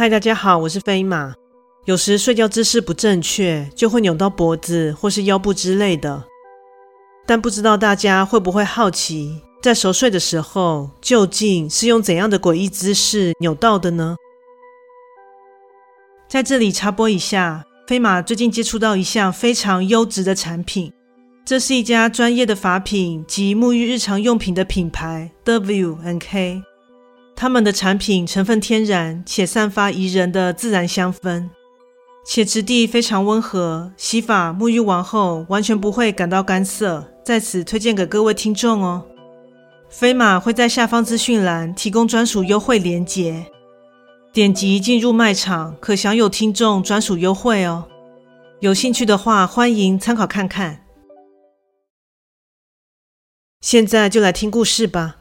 [0.00, 1.34] 嗨，大家好，我是飞马。
[1.84, 6.24] 有时睡觉姿势不正确，就会扭到脖子或是腰部之类的。
[7.26, 14.16] 但不知道大家会不会好奇，在熟睡的时候，究竟是用怎样的诡异姿势扭到的呢？
[16.30, 20.90] 在这里插播一下，飞马最近接触到一项非常优质的产品，
[21.44, 26.62] 这是一家专业的法品及沐浴日常用品的品牌 wnk。
[27.40, 31.48] 他们的产品成分天然，且散发宜人的自然香氛。
[32.22, 39.06] 且质地非常温和，洗发沐浴完后完全不会感到干涩，在此推荐给各位听众哦。
[39.88, 43.46] 飞马会在下方资讯栏提供专属优惠链接，
[44.34, 47.88] 点击进入卖场可享有听众专属优惠哦。
[48.60, 50.84] 有兴趣的话，欢迎参考看看。
[53.62, 55.19] 现在就来听故事吧。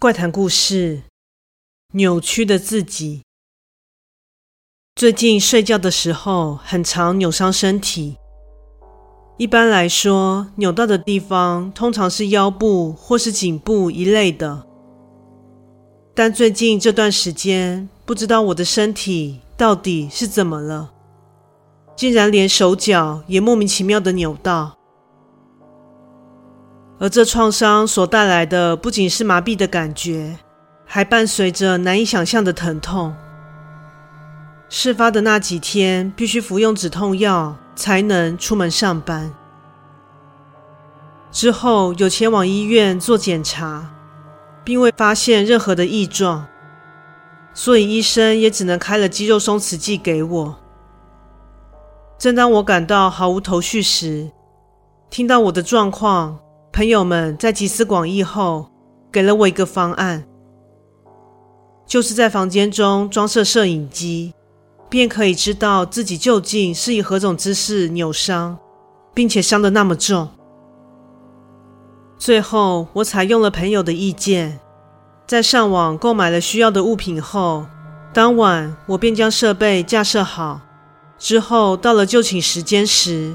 [0.00, 1.02] 怪谈故事：
[1.92, 3.22] 扭曲的自己。
[4.94, 8.16] 最近睡觉的时候很常扭伤身体。
[9.38, 14.64] 一般来说，扭到的地方通常是腰部或是颈部一类的。
[16.14, 20.92] 但最近这段时间，不知道我的身体到底是怎么了，
[21.96, 24.77] 竟然连手脚也莫名其妙的扭到。
[27.00, 30.36] 而这创伤所带来的不仅是麻痹的感觉，
[30.84, 33.14] 还伴随着难以想象的疼痛。
[34.68, 39.32] 事发的那几天，必须服用止痛药才能出门上班。
[41.30, 43.90] 之后有前往医院做检查，
[44.64, 46.46] 并未发现任何的异状，
[47.54, 50.56] 所以医生也只能开了肌肉松弛剂给我。
[52.18, 54.32] 正当我感到毫无头绪时，
[55.08, 56.40] 听到我的状况，
[56.78, 58.70] 朋友们在集思广益后，
[59.10, 60.24] 给了我一个方案，
[61.84, 64.32] 就是在房间中装设摄影机。
[64.88, 68.56] 便可以知道自己究竟是以何种姿势扭伤，
[69.12, 70.28] 并且伤得那么重。
[72.16, 74.60] 最后，我采用了朋友的意见，
[75.26, 77.66] 在上网购买了需要的物品后，
[78.14, 80.60] 当晚我便将设备架设好。
[81.18, 83.34] 之后到了就寝时间时，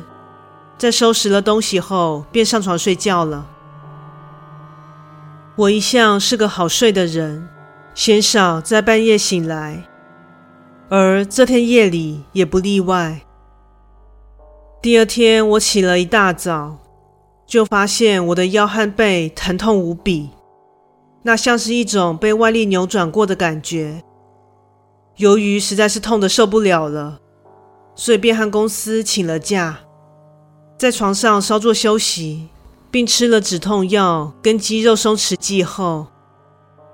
[0.83, 3.47] 在收拾了东西后，便上床睡觉了。
[5.55, 7.47] 我一向是个好睡的人，
[7.95, 9.87] 鲜少在半夜醒来。
[10.89, 13.21] 而这天夜里也不例外。
[14.81, 16.79] 第二天我起了一大早，
[17.47, 20.31] 就发现我的腰和背疼痛无比，
[21.21, 24.03] 那像是一种被外力扭转过的感觉。
[25.15, 27.21] 由于实在是痛得受不了了，
[27.95, 29.79] 所以便和公司请了假，
[30.77, 32.49] 在床上稍作休息，
[32.91, 36.07] 并吃了止痛药跟肌肉松弛剂后，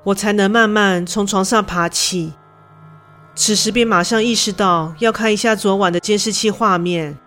[0.04, 2.34] 我才能慢慢从床上爬起。
[3.36, 7.18] 此时便马上意识到要看一下昨晚的监视器画面，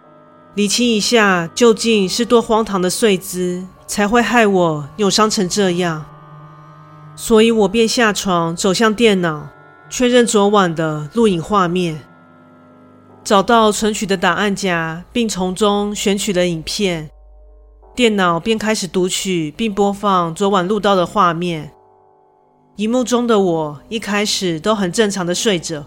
[0.55, 6.05] 理清一下究竟是多荒唐的睡姿才会害我扭伤成这样。
[7.17, 9.49] 所以我便下床走向电脑，
[9.89, 12.07] 确认昨晚的录影画面，
[13.33, 17.09] 找到存取的档案夹，并从中选取了影片。
[17.95, 21.73] 电脑便开始读取并播放昨晚录到的画面。
[22.77, 25.87] 荧幕中的我一开始都很正常的睡着。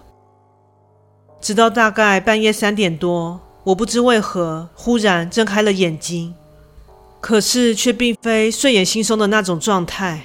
[1.40, 6.34] 直到大概半夜三点多，我不知为何忽然睁开了眼睛，
[7.22, 10.24] 可是却并非睡眼惺忪的那种状态，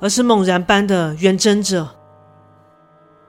[0.00, 2.01] 而是猛然般的圆睁着。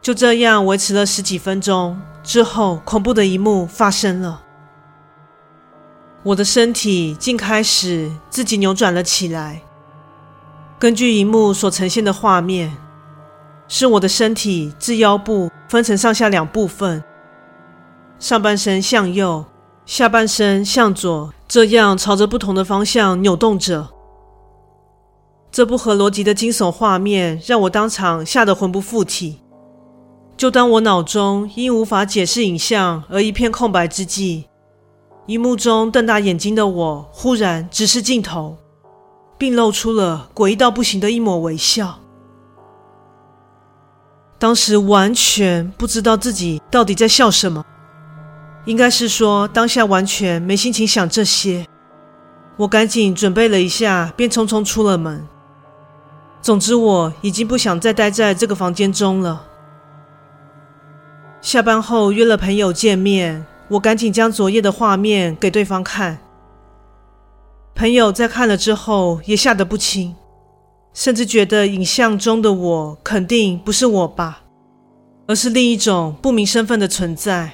[0.04, 4.44] 就这样维持了十几分钟之后，恐怖的一幕发生了，
[6.24, 9.62] 我的身体竟开始自己扭转了起来。
[10.78, 12.76] 根据荧幕所呈现的画面，
[13.70, 17.02] 是我的身体自腰部分成上下两部分。
[18.20, 19.46] 上半身向右，
[19.86, 23.88] 下半身向左，这样朝着不同的方向扭动着。
[25.50, 29.40] 这不合逻辑的惊悚画面让我当场吓得魂不附体。
[30.36, 34.46] 就当我脑中因无法解释影像而一片空白之际，
[35.28, 38.58] 荧幕中瞪大眼睛的我忽然直视镜头，
[39.38, 42.00] 并露出了诡异到不行的一抹微笑。
[44.38, 47.64] 当时完全不知道自己到底在笑什么。
[48.66, 51.66] 应该是说，当下完全没心情想这些。
[52.58, 55.26] 我赶紧准备了一下，便匆匆出了门。
[56.42, 59.46] 总之，我已经不想再待在这个房间中了。
[61.44, 66.20] 下班后约了朋友见面，我赶紧将昨夜的画面给对方看。
[67.76, 70.16] 朋友在看了之后也吓得不轻，
[70.94, 74.44] 甚至觉得影像中的我肯定不是我吧。
[75.28, 77.52] 而是另一种不明身份的存在。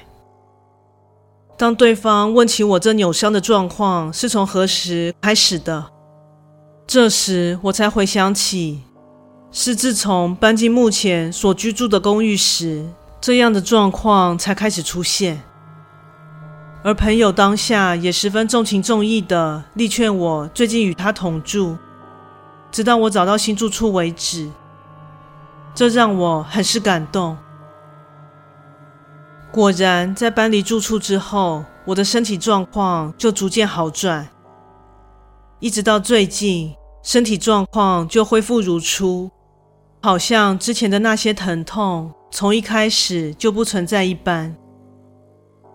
[1.58, 5.86] 当对方问起我这扭伤的状况是从何时开始的，
[6.86, 8.82] 这时我才回想起，
[9.50, 12.86] 是自从搬进目前所居住的公寓时，
[13.20, 15.42] 这样的状况才开始出现。
[16.82, 21.76] 而朋友当下也十分重情重义地力劝我最近与他同住，
[22.72, 24.50] 直到我找到新住处为止。
[25.74, 27.36] 这让我很是感动。
[29.52, 34.28] 果然，在搬离住处之后，我的身体状况就逐渐好转，
[35.58, 39.30] 一直到最近，身体状况就恢复如初，
[40.00, 44.54] 好像之前的那些疼痛从一开始就不存在一般。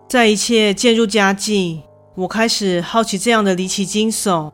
[0.08, 1.82] 在一切渐入佳境，
[2.14, 4.52] 我开始好奇这样的离奇惊悚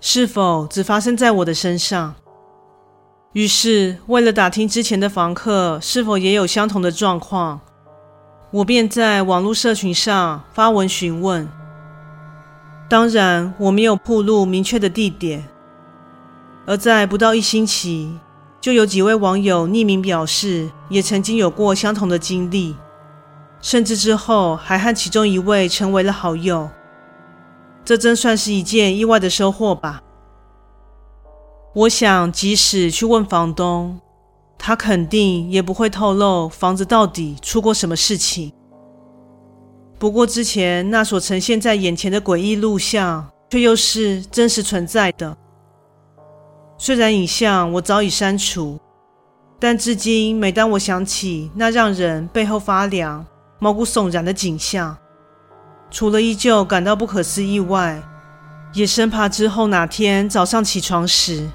[0.00, 2.14] 是否只发生在我的身上。
[3.32, 7.60] 于是，为了打听之前的房客是否也有相同的状况，
[8.50, 11.46] 我便在网络社群上发文询问。
[12.88, 15.44] 当然，我没有暴露明确的地点。
[16.66, 18.18] 而在不到一星期，
[18.66, 22.74] 就有几位网友匿名表示，也曾经有过相同的经历。
[23.60, 26.68] 甚至之后还和其中一位成为了好友，
[27.84, 30.02] 这真算是一件意外的收获吧。
[31.74, 34.00] 我想，即使去问房东，
[34.58, 38.52] 他肯定也不会透露房子到底出过什么事情。
[39.96, 45.36] 不过之前那所呈现在眼前的诡异录像，却又是真实存在的。
[46.78, 48.78] 虽然影像我早已删除，
[49.58, 53.24] 但至今每当我想起那让人背后发凉，
[53.58, 54.96] 毛骨悚然的景象，
[55.90, 58.02] 除了依旧感到不可思议外，
[58.74, 61.48] 也生怕之后哪天早上起床时，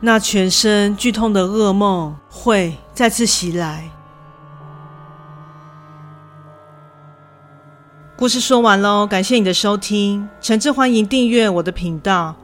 [0.00, 3.88] 那全身剧痛的噩梦会再次袭来。
[8.16, 12.34] 故事说完喽，感谢你的收听，诚挚欢迎订阅我的频道。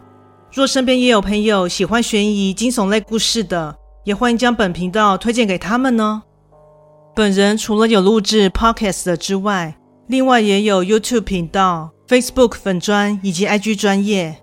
[0.53, 6.23] 若身边也有朋友喜欢悬疑惊悚类故事的，也欢迎将本频道推荐给他们呢。
[7.15, 9.75] 本人除了有录制 Podcast 的之外，
[10.09, 14.43] 另外也有 YouTube 频道、Facebook 粉专以及 IG 专业，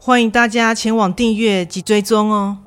[0.00, 2.58] 欢迎大家前往订阅及追踪哦。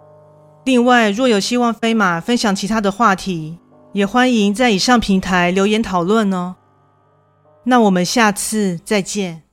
[0.63, 3.59] 另外，若有希望飞马分享其他的话题，
[3.91, 6.55] 也欢迎在以上平台留言讨论哦。
[7.65, 9.43] 那我们下次再见。